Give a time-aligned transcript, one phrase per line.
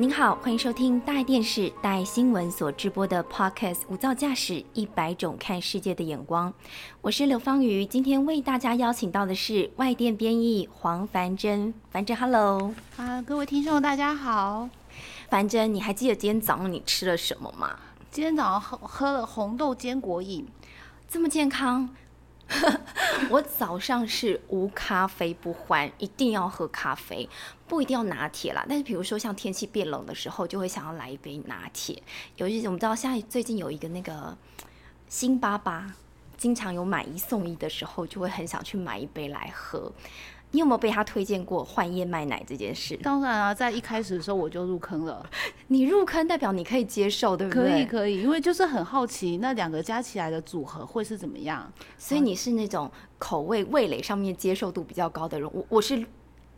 [0.00, 6.52] 您好，欢迎收听大爱电视、大爱新闻所直播的 Podcast《无噪驾驶一百种看世界的眼光》。
[7.00, 11.74] 我是刘芳瑜，今天为大家邀请到的是外电编译黄凡珍。
[11.90, 12.72] 凡珍，Hello！
[12.96, 14.68] 啊，各位听众大家好。
[15.28, 17.76] 凡珍，你还记得今天早上你吃了什么吗？
[18.12, 20.46] 今天早上喝喝了红豆坚果饮，
[21.08, 21.88] 这么健康。
[23.30, 27.28] 我早上是无咖啡不欢，一定要喝咖啡，
[27.66, 28.64] 不一定要拿铁啦。
[28.68, 32.02] 但是比如说像天气变冷的时候，就会想要来一杯拿铁。
[32.36, 34.36] 尤其是我们知道现在最近有一个那个
[35.08, 35.94] 星巴巴，
[36.36, 39.92] 经常有买一送一的时候，就会很想去买一杯来喝。
[40.50, 42.96] 你有没有被他推荐过换燕麦奶这件事？
[43.02, 45.24] 当然啊，在一开始的时候我就入坑了。
[45.68, 47.62] 你入坑代表你可以接受，对不对？
[47.62, 51.70] 可以，可以，因为就是很好奇那两个加起来的组合会是怎么样。
[51.96, 55.50] 所以你是那种口味味蕾上面接受度比较高的人。
[55.52, 56.04] 我我是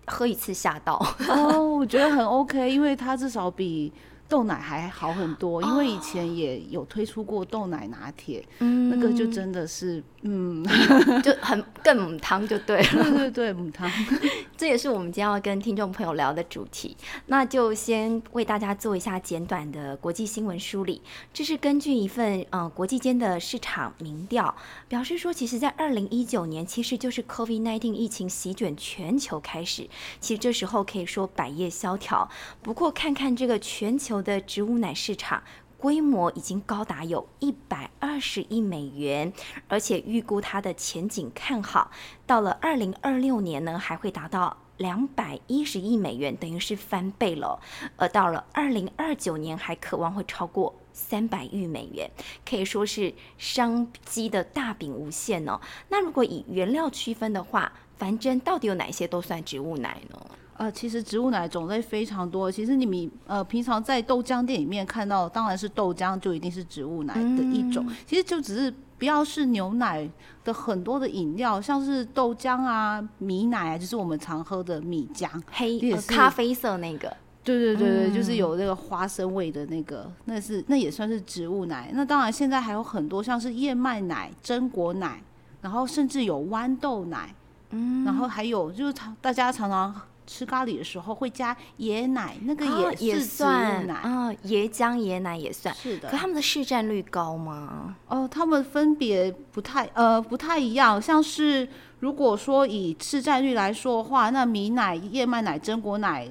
[0.07, 0.95] 喝一次吓到。
[1.29, 3.93] 哦，我觉得很 OK，因为它至少比。
[4.31, 10.65] 豆奶还好很多，因为以前也有推出过豆奶拿铁，那个就真的是，嗯，
[11.21, 13.91] 就很更母汤就对了，对对对，母汤，
[14.57, 16.97] 这也是我们今天要跟听众朋友聊的主题。
[17.27, 21.03] 那就先为大家做一下简短的国际新闻梳理。
[21.35, 24.55] 这是根据一份呃国际间的市场民调
[24.87, 29.89] 表示说，其实，在二零一九年，其实就是 COVID-19 疫情席卷全球开始，
[30.21, 32.31] 其实这时候可以说百业萧条。
[32.63, 34.20] 不过看看这个全球。
[34.23, 35.43] 的植物奶市场
[35.77, 39.33] 规模已经高达有一百二十亿美元，
[39.67, 41.91] 而且预估它的前景看好，
[42.27, 47.61] 到了二零二六年呢，还会达到两百一十亿美元，等于是翻倍了。
[47.97, 52.11] 而到了二零二九年，还渴望会超过三百亿美元，
[52.45, 55.59] 可以说是商机的大饼无限哦。
[55.89, 60.19] 那如果以原料区分的话，凡真到底有哪些都算植物奶呢？
[60.61, 62.53] 呃，其实植物奶种类非常多。
[62.53, 67.87] 其实你们呃平常在豆浆店里面看到，当然是豆浆就一定是植物奶的一种。
[68.07, 70.07] 其实就只是不要是牛奶
[70.45, 77.11] 的很多的饮料，像是豆浆啊、米奶啊，就是我们常喝的米浆，黑咖啡色那个。
[77.43, 81.91] 对对对对，就是有那个花生味的那个，那是那也算是植物奶。
[81.95, 85.23] 那当然现在还有很多像是燕麦奶、榛果奶，
[85.63, 87.35] 然后甚至有豌豆奶，
[87.71, 90.03] 嗯，然后还有就是常大家常常。
[90.31, 92.65] 吃咖喱的时候会加椰奶，那个
[93.01, 96.09] 也是植物奶啊，椰浆椰奶也算是的。
[96.09, 97.97] 可他们的市占率高吗？
[98.07, 101.69] 哦，他们分别不太呃不太一样，像是
[101.99, 106.29] 如果说以市占率来说的话，那米奶、燕麦奶、榛果奶。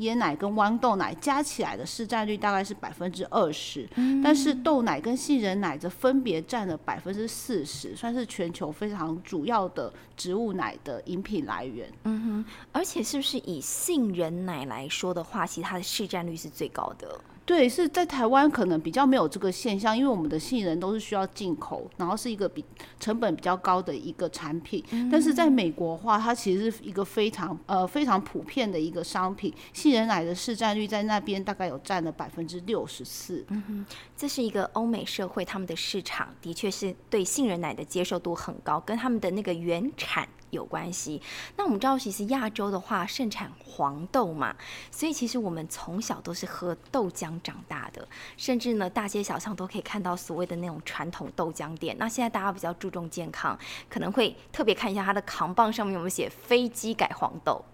[0.00, 3.88] 椰奶跟豌豆奶加起来的市占率大概是百分之二十，
[4.22, 11.90] 但是豆奶跟杏仁奶则分别占了百分之四十，算是全球非常主要的植物奶的饮品来源。
[12.04, 17.20] 嗯哼，而且是不是以杏仁奶来说的话，其实它的市占率是最高的？
[17.46, 22.64] 对，是在台湾可能比较没有这个现象，因为我们的杏仁都是需要进口，然后是一个比
[23.00, 24.84] 成本比较高的一个产品。
[25.10, 33.44] 但是在美国的话，它其实是一个非常呃非常普遍的一个商品，杏杏仁奶的市占率在那边大概有占了百分之六十四。
[33.48, 33.86] 嗯哼，
[34.16, 40.28] 这是一个欧美社会，他们的市场的确是对杏仁奶的接受度很高，跟他们的那个原产。
[40.50, 41.22] 有关系。
[41.56, 44.52] 那我们知道，其实亚洲的话盛产黄豆嘛，
[44.90, 48.04] 所以其实我们从小都是喝豆浆长大的，
[48.36, 51.94] 甚至呢，大街小巷都可以看到所谓的那种传统豆浆店。
[52.00, 53.56] 那现在大家比较注重健康，
[53.88, 57.64] 可能会特别看一下它的扛棒上面有没有写“飞机改黄豆”。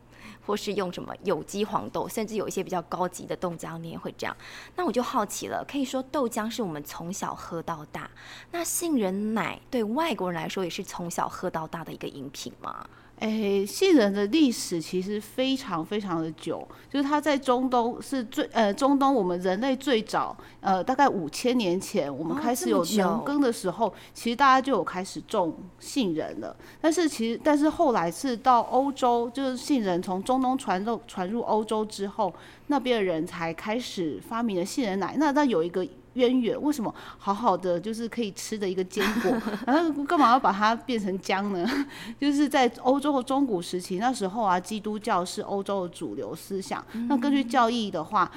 [0.46, 4.36] 或是用什么有机黄豆，甚至有一些比较高级的豆浆，你也会这样。
[4.76, 8.10] 那我就好奇了，可以说豆浆是我们从小喝到大，
[8.50, 12.86] 那杏仁奶对外国人来说也是从小喝到大的一个饮品吗？
[13.20, 26.54] 诶，杏仁的历史其实非常非常的久，就是它在中东是最呃中东，我们人类最早呃大概五千年前，我们开始有农耕的时候，其实大家就有开始种杏仁了。
[26.78, 32.30] 但是其实但是后来是到欧洲，就是杏仁从中东传入传入欧洲之后，
[32.66, 35.16] 那边的人才开始发明了杏仁奶。
[35.18, 35.86] 那那有一个。
[36.16, 39.30] 渊源为什么好好的就是可以吃的一个坚果，
[39.66, 41.66] 然后干嘛要把它变成姜呢？
[42.20, 46.84] 就是在欧洲中古时期那时候啊，基督教是欧洲的主流思想。
[47.08, 48.30] 那根据教义的话，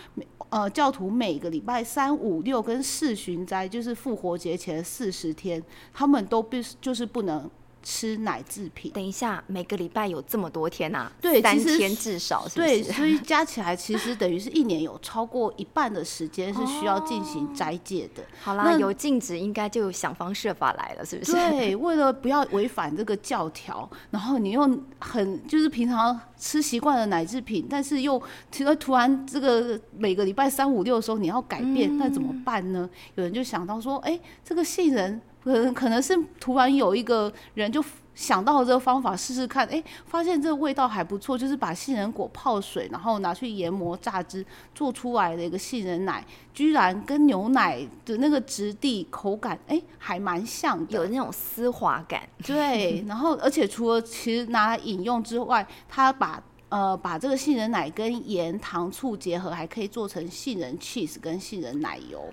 [0.49, 7.49] 呃，教徒每个礼拜三、五、六跟四旬斋，就是复活节前四十天，他们都必就是不能
[7.83, 8.91] 吃奶制品。
[8.91, 11.11] 等一下，每个礼拜有这么多天呐？
[11.21, 12.55] 对，三天至少是。
[12.55, 18.23] 对，所以加起来其实等于是一年有超过一半的时间是需要进行斋戒的。
[18.41, 21.31] 好啦，有禁止应该就想方设法来了，是不是？
[21.31, 24.61] 对，为了不要违反这个教条，然后你又
[24.99, 28.21] 很就是平常吃习惯的奶制品，但是又
[28.51, 32.89] 其实突然这个每个礼拜三五六的时候你要改变，那怎么办呢？
[33.15, 35.21] 有人就想到说，哎，这个杏仁。
[35.44, 37.83] 可能可能是突然有一个人就
[38.13, 44.45] 想到了这个方法试试看，哎，发现这个味道还不错，就是把杏仁果泡水，然后拿去研磨榨汁
[44.75, 46.21] 做出来的一个杏仁奶，
[46.53, 52.27] 居然跟牛奶的那个质地口感，哎，还蛮像的，有那种丝滑感。
[52.45, 62.30] 对，然后而且除了其实拿来饮用之外，他把呃把这个杏仁奶跟盐、糖、醋结合，还可以做成杏仁 cheese 跟杏仁奶油。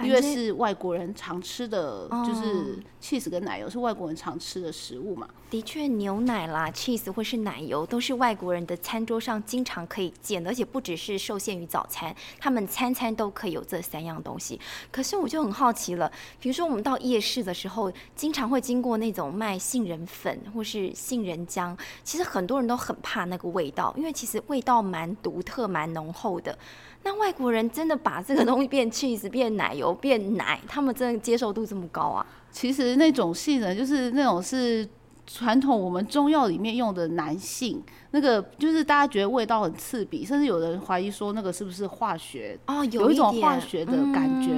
[0.00, 5.28] 因为是外国人常吃的，就是 cheese 跟奶油是外国人常吃的食物嘛。
[5.50, 14.58] 的确，牛奶啦、cheese 或是奶油都是外国人的餐桌上经常可以见的，而且不只是受限于早餐，他们餐餐都可以有这三样东西。
[14.90, 16.10] 可是我就很好奇了，
[16.40, 26.58] 比如说我们到夜市的时候，经常会经过那种卖杏仁粉或是杏仁浆，其实很多人都很怕那个味道，因为其实味道蛮独特、蛮浓厚的。
[27.04, 32.26] 那外国人真的把这个东西变 cheese、变奶油、变奶，他们真的接受度这么高啊？
[32.50, 34.88] 其实那种杏仁就是那种是
[35.26, 37.82] 传统我们中药里面用的男性，
[38.12, 44.52] 那个就是大家觉得味道很刺鼻，甚至有人怀疑说那个是不是化学哦，有一种化学的感觉。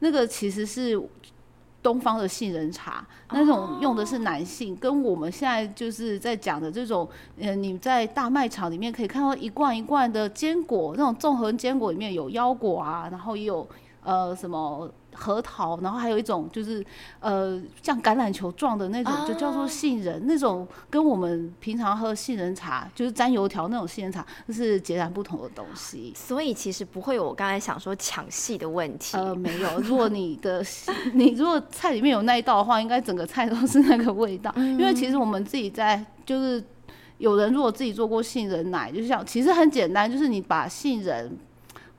[0.00, 1.00] 那个其实是。
[1.82, 7.08] 东方的杏仁茶，那种用的是男性，跟我们现在就是在讲的这种，
[7.38, 13.66] 呃，你在大卖场里面可以看到一罐一罐的坚果，那种综合坚果里面有腰果啊，然后也有
[14.02, 14.90] 呃什么。
[15.18, 16.84] 核桃，然后还有一种就是，
[17.18, 20.24] 呃，像橄榄球状的那种，就叫做杏仁。
[20.26, 26.12] 那种跟我们平常喝杏仁茶，就是沾油条那种杏仁茶，那是截然不同的东西。
[26.16, 29.16] 所以其实不会有我刚才想说抢戏的问题。
[29.16, 29.80] 呃，没有。
[29.80, 30.64] 如果你的
[31.12, 34.52] 你如果菜里面有那一道的话，应该整个菜都是那个味道。
[34.56, 36.62] 因为其实我们自己在就是
[37.18, 41.36] 有人如果自己做过杏仁奶，就像其实很简单，就是你把杏仁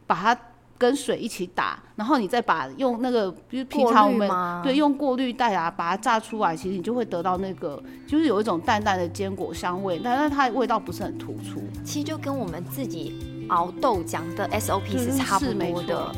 [0.08, 0.42] 把它。
[0.80, 4.30] 跟水一起打，然后你再把用那个，比如平常我们
[4.64, 11.62] 对用过滤袋啊，把它榨出来，其实你就会得到那个，就是有一种淡淡的坚果香味，但是它味道不是很突出。
[11.84, 16.16] 其实就跟我们自己熬豆浆的 SOP 是差不多的。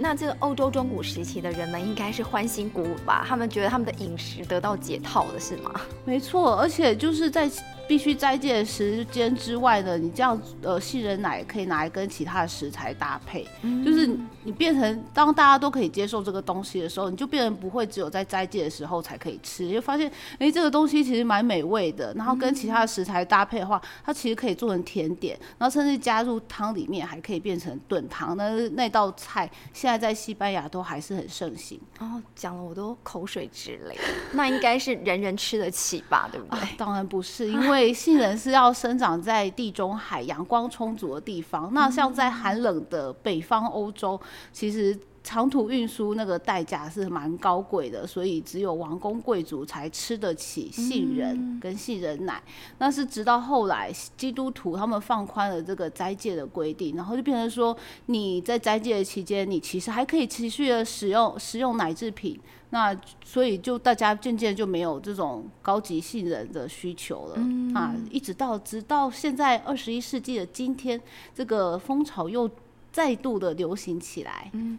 [0.00, 3.24] 那这个欧洲中古时期的人们应该是欢欣鼓舞吧？
[3.28, 5.80] 他们觉得他们的饮食得到解套了，是吗？
[6.04, 7.50] 没错，而且就是在。
[7.88, 13.46] 必须斋戒的时间之外呢，你这样呃杏仁奶可以拿来跟其他的食材搭配，
[13.84, 14.10] 就是
[14.42, 28.36] 你变成当大家都可以接受这个东西的时候，你就变成不会只有在斋戒的时候才可以吃，就发现哎这个东西其实蛮美味的，然后跟其他的食材搭配的话，它其实可以做成甜点，然后甚至加入汤里面还可以变成炖汤。
[28.36, 31.80] 那那道菜现在在西班牙都还是很盛行。
[32.00, 33.96] 哦，讲了我都口水直流，
[34.32, 36.28] 那应该是人人吃得起吧？
[36.32, 36.60] 对不对？
[36.76, 37.75] 当然不是，因为。
[37.76, 41.68] 对，杏仁是要生长在地中海阳光充足的地方。
[41.74, 44.18] 那像在寒冷的北方欧洲，
[44.50, 52.40] 其实长途运输那个代价是蛮高贵的，所以只有王公贵族才吃得起杏仁跟杏仁奶。
[52.78, 62.38] 那是直到后来基督徒他们放宽了这个斋戒的规定，然后就变成说你在斋戒的期间，你其实还可以持续的使用食用奶制品。
[62.70, 67.36] 那所以就大家渐渐就没有这种高级杏仁的需求了
[67.74, 71.00] 啊，一直到直到现在二十一世纪的今天，
[71.34, 72.48] 这个风潮又
[72.92, 74.50] 再度的流行起来。
[74.52, 74.76] 嗯，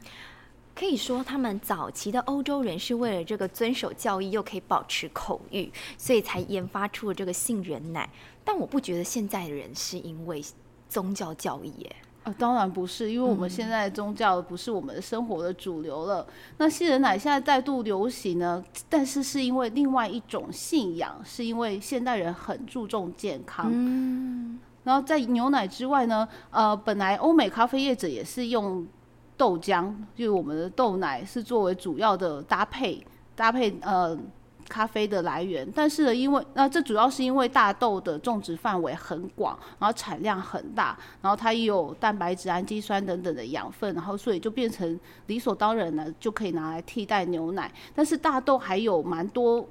[0.78, 8.08] 可以说他们早期的欧洲人是为了这个遵守教义又可以保持口欲，所以才研发出了这个杏仁奶。
[8.44, 10.44] 但我不觉得现在的人是因为
[10.88, 11.96] 宗教教义耶。
[12.38, 16.28] 当然不是，因为我们现在宗教不是我们的生活的主流了。
[16.58, 23.70] 那杏仁奶现在再度流行呢，但是是因为另外一种信仰，是因为现代人很注重健康。
[23.72, 28.86] 嗯，然后在牛奶之外呢，呃，本来欧美咖啡业者也是用
[29.38, 34.18] 豆浆，就是我们的豆奶是作为主要的搭配搭配呃。
[34.70, 35.66] 咖啡的来源。
[35.74, 47.72] 但是呢，因为那这主要是因为大豆的种植范围很广，然后产量很大，然后它也有蛋白质、氨基酸等等的养分，然后所以就变成理所当然呢，就可以拿来替代牛奶。
[47.96, 49.66] 但是大豆还有蛮多。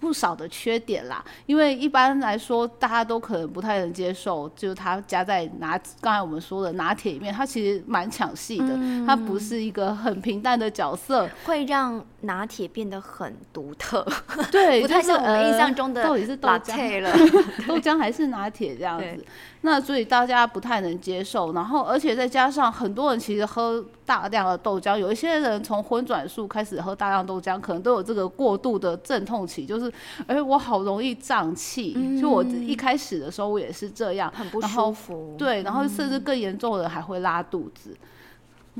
[0.00, 14.06] 不少的缺点啦，因为一般来说，大家都可能不太能接受，就是它加在拿刚才我们说的拿铁里面，它其实蛮抢戏的，它不是一个很平淡的角色，会让拿铁变得很独特，
[14.50, 17.12] 对， 不太像我们印象中的到底是豆浆了，
[17.68, 19.24] 豆浆还是拿铁这样子。
[19.62, 29.92] 那所以大家不太能接受，然后而且再加上很多人其实喝大量的豆浆，有一些人从荤转素开始喝大量豆浆，可能都有这个过度的阵痛期，就是
[30.26, 37.94] 哎我好容易胀气，就我一开始的时候我也是这样，很不舒服，对，然后甚至更严重的还会拉肚子。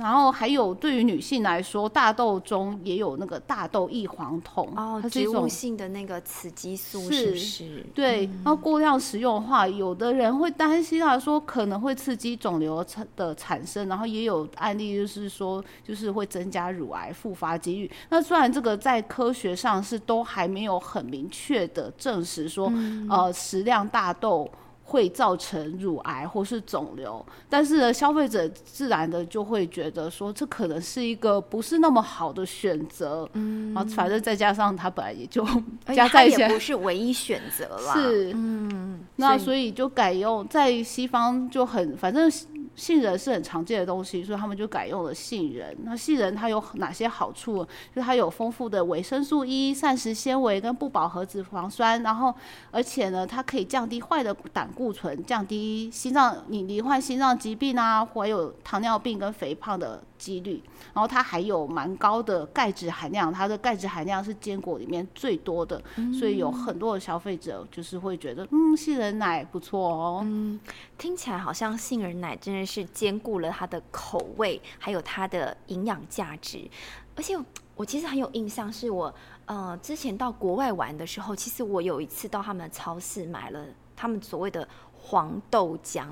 [0.00, 7.84] 然后还有对于女性来说，大豆中也有那个大豆异黄酮哦，植物性的那个雌激素是是？
[7.94, 17.90] 对，然后过量食用的话，有的人会担心啊，说可能会刺激肿瘤产的产生，然后也有案例就是说，就是会增加乳癌复发几率。
[18.08, 22.72] 那虽然这个在科学上是都还没有很明确的证实说，
[23.10, 24.50] 呃，食量大豆。
[24.90, 33.28] 会造成乳癌或是肿瘤，但是呢，消费者自然的就会觉得说，这可能是一个不是那么好的选择。
[33.34, 35.46] 嗯，然后反正再加上它本来也就
[35.94, 37.94] 加在一起，不是唯一选择啦。
[37.94, 42.28] 是，嗯，那所以就改用在西方就很反正。
[42.76, 45.76] 杏仁是很常见的东西，所以他们就改用了杏仁。
[45.82, 47.66] 那杏仁它有哪些好处？
[47.94, 52.34] 就它有丰富的维生素 E、膳食纤维跟不饱和脂肪酸，然后
[52.70, 60.02] 而且呢，它可以降低坏的胆固醇，降低心脏你罹患心脏疾病啊，还有糖尿病跟肥胖的。
[60.20, 60.62] 几率，
[60.92, 70.20] 然后它还有蛮高的钙质含量，它的钙质含量是坚果里面最多的，所以有很多的消费者就是会觉得，嗯，杏仁奶不错哦。
[70.22, 70.60] 嗯，
[70.98, 76.68] 听起来好像杏仁奶真是兼顾了它的口味，还有它的营养价值。
[77.14, 77.36] 而且
[77.76, 79.14] 我其实很有印象，是我
[79.46, 83.64] 呃之前到国外玩的时候，其实我有一次到他们的超市买了
[83.96, 86.08] 他们所谓的黄豆浆。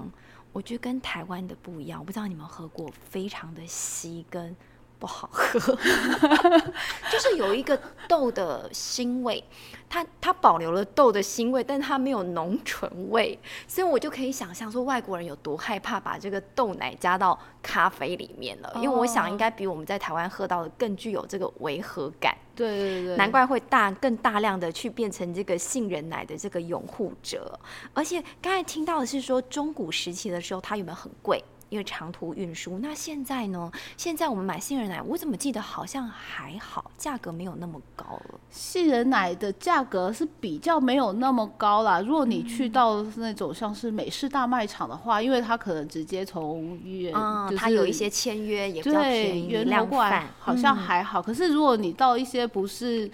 [0.53, 4.57] 我觉得跟台湾的不一样，我不知道你们喝过，非常的稀跟
[4.99, 5.59] 不好喝，
[7.11, 9.43] 就是有一个豆的腥味，
[9.89, 22.37] 它它保留了豆的腥味，但它没有浓醇味，所以我就可以想象说外国人有多害怕把这个豆奶加到咖啡里面了，因为我想应该比我们在台湾喝到的更具有这个违和感。
[22.57, 27.57] 对对对，难怪会大更大量的去变成这个杏仁奶的这个拥护者，
[27.95, 31.43] 而且刚才听到的是说中古时期的时候它有没有很贵？
[31.69, 33.71] 因为长途运输，那现在呢？
[33.97, 38.41] 现在我们买杏仁奶，我怎么记得好像还好，价格没有那么高了。
[38.51, 42.01] 杏仁奶的价格是比较没有那么高啦。
[42.01, 47.13] 如果你去到那种像是美式大卖场的话，因为它可能直接从原，
[47.57, 51.21] 它有一些签约也比较便宜，量贩好像还好。
[51.21, 53.11] 可是如果你到一些不是。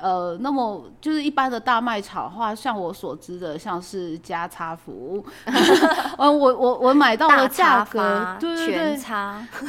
[0.00, 5.24] 呃，那么就是一般的大卖场的话，像我所知的，像是加差服务，
[6.16, 8.96] 嗯， 我我我买到的价格，对对对，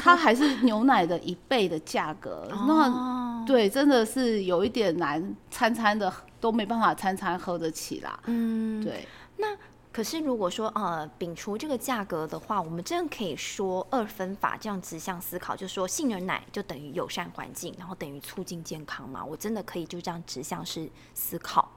[0.01, 9.07] 它还是牛奶的一倍的价格，那对，真的是有一点难，餐餐的都没办法餐餐喝得起啦，嗯，对，
[9.37, 9.47] 那。
[9.91, 19.23] 可是如果说呃，摒除这个价格的话，我们真的可以说二分法这样直向思考，就说杏仁奶就等于友善环境，然后等于促进健康嘛？
[19.25, 21.68] 我真的可以就这样直向是思考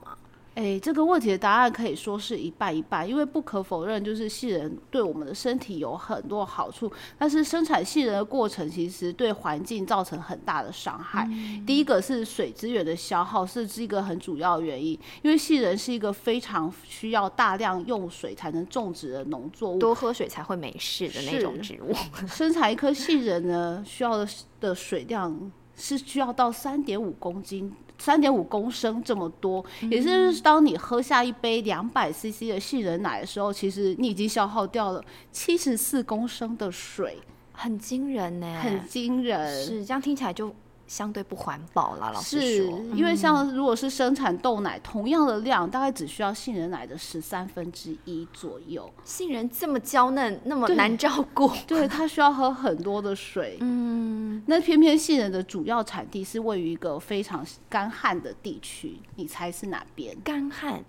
[0.54, 0.62] 吗？
[0.62, 11.28] 哎，这个问题的答案可以说是一半一半，因为不可否认，就是杏仁对我们的身体有很多好处，但是生产杏仁的过程其实对环境造成很大的伤害。
[11.66, 21.94] 第一个是水资源的消耗，是一个很主要原因，因为杏仁是一个非常需要大量用水才能种植的农作物，多喝水才会没事的那种植物。
[22.28, 24.28] 生产一颗杏仁呢，需要的
[24.60, 27.72] 的水量是需要到三点五公斤。
[27.98, 37.18] 三点五公升这么多，也就是当你喝下一杯两百 CC 的杏仁奶的时候，其实你已经消耗掉了七十四公升的水，
[37.52, 39.64] 很惊人呢，很惊人。
[39.64, 40.52] 是这样听起来就。
[40.92, 48.92] 相对不环保了，老师说，因为像如果是生产豆奶，同样的量，大概只需要杏仁奶的十三分之一左右。
[49.02, 53.56] 杏仁这么娇嫩，那么难照顾， 对它需要喝很多的水。
[53.60, 60.14] 嗯，那偏偏杏仁的主要产地是位于一个非常干旱的地区，你猜是哪边？
[60.22, 60.84] 干旱。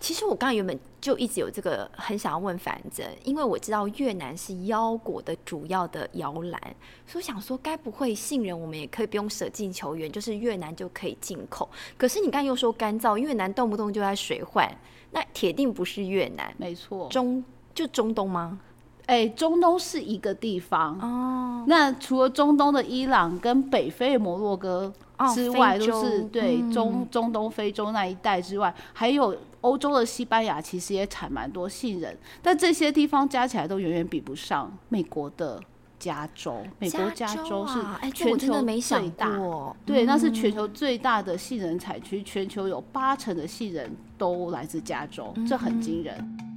[0.00, 6.60] 其实我刚刚原本就一直有这个很想要问反正，因为我知道越南是腰果的主要的摇篮，
[7.06, 11.68] 所以想说该不会杏仁我们也可以不用舍近求远，就是越南就可以进口。
[11.96, 14.70] 可是你刚又说干燥，越南动不动就在水患，
[15.10, 17.42] 那铁定不是越南，没错，中
[17.74, 18.60] 就中东吗？
[19.06, 21.64] 哎，中东是一个地方哦。
[21.66, 24.92] 那除了中东的伊朗跟北非的摩洛哥
[25.34, 32.16] 之外，都是对中中东非洲那一带之外，还有欧洲的西班牙，其实也产蛮多杏仁。
[32.42, 35.60] 但这些地方加起来都远远比不上美国的
[35.98, 36.62] 加州。
[36.78, 46.47] 美国加州是全球最大，对，那是全球最大的杏仁产区，全球有八成的杏仁都来自加州，这很惊人。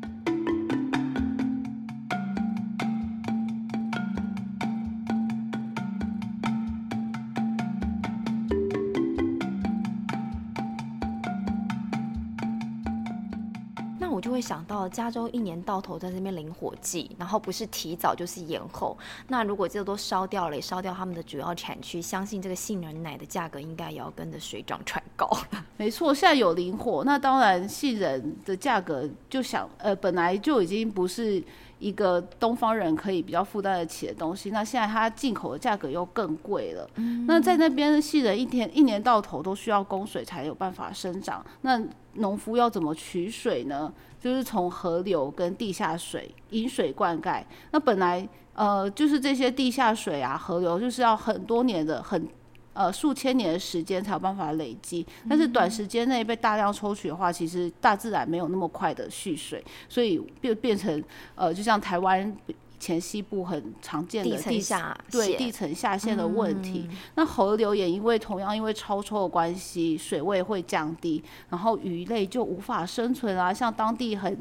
[14.41, 18.97] 想到加州一年到头在这边领火季，然后不是提早就是延后。
[19.27, 25.29] 那如果这都烧掉了，也烧掉他们的主要产区，相信这个杏仁奶的价格应该也要跟着水涨船高。
[25.77, 31.43] 没错，现在有领火，那当然杏仁的价格就想呃本来就已经不是
[31.79, 36.87] 一个东方人可以比较负担得起的东西，那现在它进口的价格又更贵了。
[37.27, 41.81] 那在那边的杏仁一天一年到头都需要供水才有办法生长，那
[42.13, 43.91] 农夫要怎么取水呢？
[44.19, 52.27] 就是从河流跟地下水引水灌溉，那本来呃就是这些地下水啊河流就是要很多年的很
[52.73, 61.03] 呃数千年的时间才有办法累积，但是短时间内被大量抽取的话，其实大自然没有那么快的蓄水，所以变变成
[61.35, 62.35] 呃就像台湾。
[62.81, 73.53] 前西部很常见的地下对地层下陷的问题，那河流也因为同样因为超抽的关系，水位会降低，然后鱼类就无法生存啊。
[73.53, 74.35] 像当地很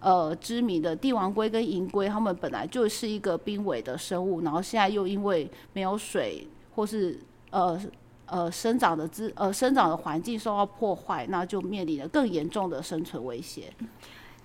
[0.00, 7.80] 呃知名的帝王龟跟银龟，它们本来就是一个濒危的生物，然后现在又因为没有水或是呃
[8.26, 13.72] 呃生长的资呃生长的环境受到破坏，那就面临了更严重的生存威胁。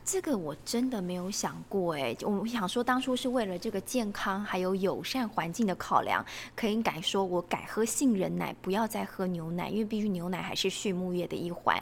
[0.03, 11.81] 这个我真的没有想过哎，我想说当初是为了这个健康还有友善环境的考量，可以改说我改喝杏仁奶，不要再喝牛奶，因为毕竟牛奶还是畜牧业的一环。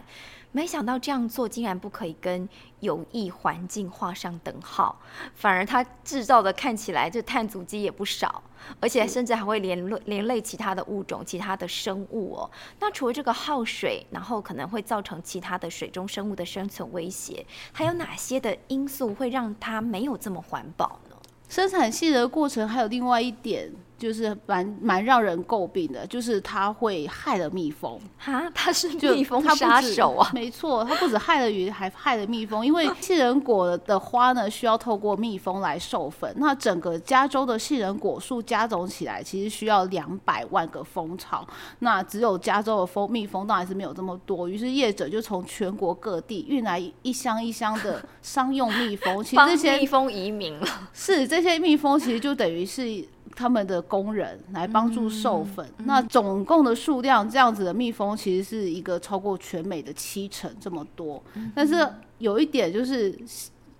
[0.51, 4.99] 没想到这样做竟然不可以跟有益环境画上等号，
[5.35, 8.41] 反而它制造的看起来这碳足迹也不少，
[8.79, 12.49] 而且甚至还会连累连累其他的物种、其他的生物哦。
[12.79, 21.15] 那除了这个耗水，然后可能会造成其他的水中生物的生存威胁，还有哪些的因素会让它没有这么环保呢？
[21.47, 23.71] 生产系的过程还有另外一点。
[23.99, 27.99] 就是蛮蛮让人诟病的，就是它会害了蜜蜂。
[28.17, 30.31] 哈，它是蜜蜂杀手啊！
[30.33, 32.65] 没错，它不止害了鱼，还害了蜜蜂。
[32.65, 36.33] 因为杏仁果的花呢，需要透过蜜蜂来授粉。
[36.37, 41.45] 那整个加州的杏仁果树加总起来，其实需要两百万个蜂巢。
[41.79, 44.47] 那只有加州的蜂蜜蜂当然是没有这么多。
[44.47, 49.21] 于是业者就从全国各地运来一箱一箱的商用蜜蜂。
[49.21, 50.65] 其实这些蜜蜂移民了。
[50.93, 53.05] 是这些蜜蜂，其实就等于是。
[53.39, 61.23] 他们的工人来帮助授粉，那总共的数量这样子的蜜蜂其实是一个超过全美的七成这么多。
[61.55, 61.75] 但是
[62.17, 63.17] 有一点就是，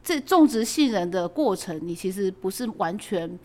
[0.01, 3.37] 这种植杏仁的过程，你其实不是完全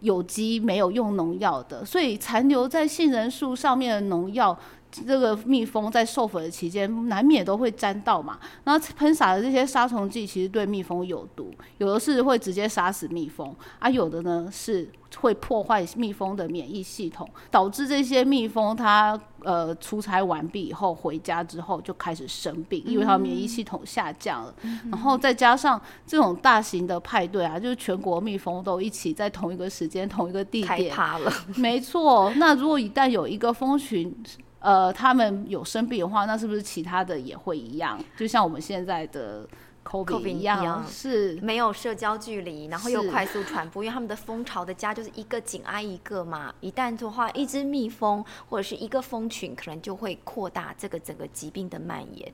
[0.00, 4.58] 有机，没有用农药的，所以残留在杏仁树上面的农药。
[4.90, 8.38] 这个蜜蜂在授粉的期间，难免都会沾到嘛。
[8.64, 24.54] 然后喷洒的这些杀虫剂，其实对蜜蜂有毒，有的是会直接杀死蜜蜂，啊，有的呢是会破坏蜜蜂的免疫系统，导致这些蜜蜂它呃出差完毕以后回家之后就开始生病，因为它免疫系统下降了。
[24.90, 31.32] 然后再加上这种大型的派对啊，就是全国蜜蜂都一起在同一个时间、同一个地点，趴了。
[31.56, 34.14] 没错，那如果一旦有一个蜂群，
[34.60, 37.98] 呃，他们有生病的话，那是不是其他的也会一样？
[38.16, 39.48] 就像我们现在的
[39.84, 46.54] COVID 一样，是没有社交距离，然后又快速传播，因为他们的蜂巢的家就是一个紧挨一个嘛。
[46.60, 52.32] 一旦的话，一只蜜蜂或者是一个蜂群，可能就会扩大这个整个疾病的蔓延。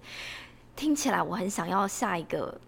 [0.74, 2.60] 听起来我很想要下一个。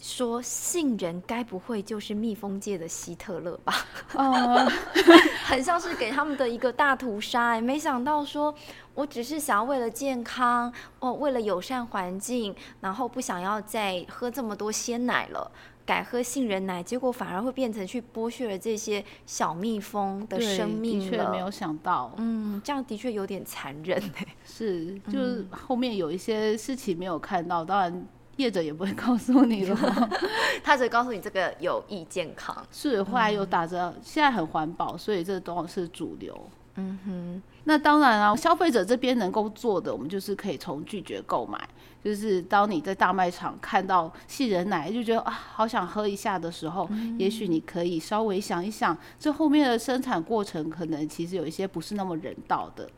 [0.00, 3.74] 说杏仁该不会就是蜜蜂界的希特勒吧？
[4.14, 4.70] 哦，
[5.44, 7.60] 很像是给他们的一个大屠杀哎！
[7.60, 8.54] 没想到说，
[8.94, 15.50] 我只是想要为了健康哦，为了友善环境，然后不想要再喝这么多鲜奶了，
[15.84, 24.26] 改喝杏仁奶，结果反而会变成去剥削了这些小蜜蜂的生命的确没有想到，嗯，这样的确有点残忍哎。
[24.44, 28.06] 是，就是后面有一些事情没有看到，当然。
[28.38, 29.76] 业者也不会告诉你了，
[30.64, 32.56] 他只告诉你这个有益健康。
[32.72, 36.48] 是，后来又打着现在很环保，所以这都是主流。
[36.76, 41.68] 嗯哼，那当然啊，消费者这边能够做的，我们就是可以从拒绝购买。
[42.04, 52.88] 就是当你在大卖场看到杏仁奶，就觉得啊，好想喝一下的时候，也许你可以稍微想一想，这后面的生产过程可能其实有一些不是那么人道的。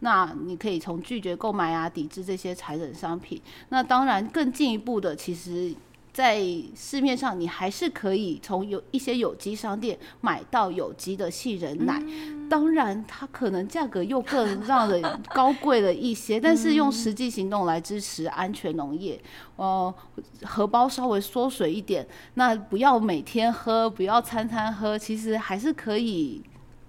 [0.00, 3.40] 那你可以从拒绝购买啊，抵制这些残忍商品。
[3.68, 5.74] 那当然更进一步的，其实。
[6.16, 6.40] 在
[6.74, 12.02] 市面上，你还是可以从有一些有机商店买到有机的杏仁奶，
[12.48, 15.02] 当然它可能价格又更让人
[15.34, 19.20] 高贵了一些，但是用实际行动来支持安全农业，
[19.56, 19.94] 呃，
[20.42, 26.42] 荷包稍微缩水一点，那不要每天喝，不要餐餐喝，其实还是可以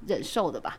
[0.05, 0.77] 忍受的吧。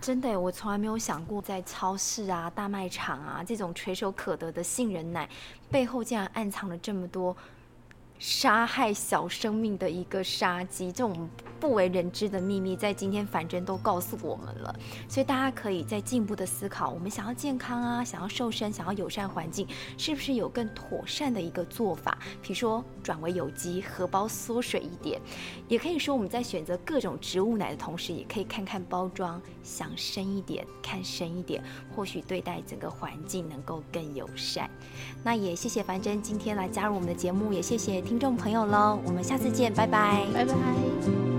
[0.00, 5.28] 真的，我从来没有想过，在超市啊、大卖场啊这种垂手可得的杏仁奶
[5.70, 7.36] 背后，竟然暗藏了这么多。
[8.18, 11.28] 杀害小生命的一个杀机，这种
[11.60, 14.74] 不为人知的秘密，在今天反正都告诉我们了。
[15.08, 19.66] 所以大家可以再进一步的思考，我们想要健康啊，想要瘦身，想要友善环境，
[19.98, 22.18] 是不是有更妥善的一个做法？
[22.40, 25.20] 比如说转为有机，荷包缩水一点，
[25.68, 31.62] 也可以说我们在选择各种植物奶的同时，也可以看看包装，想深一点，看深一点，
[31.94, 34.70] 或许对待整个环境能够更友善。
[35.22, 38.05] 那也谢谢樊真今天来加入我们的节目，也谢谢。
[38.06, 41.35] 听众朋友喽，我们下次见，拜拜，拜拜。